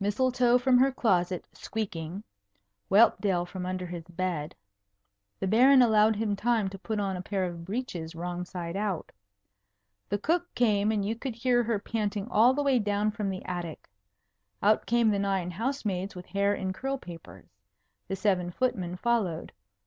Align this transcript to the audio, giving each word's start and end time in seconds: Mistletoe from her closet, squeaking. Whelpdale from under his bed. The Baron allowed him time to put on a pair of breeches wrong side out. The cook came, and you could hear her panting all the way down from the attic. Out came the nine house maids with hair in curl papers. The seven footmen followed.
Mistletoe 0.00 0.56
from 0.56 0.78
her 0.78 0.90
closet, 0.90 1.44
squeaking. 1.52 2.24
Whelpdale 2.90 3.44
from 3.44 3.66
under 3.66 3.84
his 3.84 4.04
bed. 4.04 4.54
The 5.38 5.46
Baron 5.46 5.82
allowed 5.82 6.16
him 6.16 6.34
time 6.34 6.70
to 6.70 6.78
put 6.78 6.98
on 6.98 7.14
a 7.14 7.20
pair 7.20 7.44
of 7.44 7.66
breeches 7.66 8.14
wrong 8.14 8.46
side 8.46 8.74
out. 8.74 9.12
The 10.08 10.16
cook 10.16 10.54
came, 10.54 10.90
and 10.90 11.04
you 11.04 11.14
could 11.14 11.34
hear 11.34 11.62
her 11.64 11.78
panting 11.78 12.26
all 12.30 12.54
the 12.54 12.62
way 12.62 12.78
down 12.78 13.10
from 13.10 13.28
the 13.28 13.44
attic. 13.44 13.90
Out 14.62 14.86
came 14.86 15.10
the 15.10 15.18
nine 15.18 15.50
house 15.50 15.84
maids 15.84 16.14
with 16.16 16.24
hair 16.24 16.54
in 16.54 16.72
curl 16.72 16.96
papers. 16.96 17.50
The 18.08 18.16
seven 18.16 18.50
footmen 18.50 18.96
followed. 18.96 19.52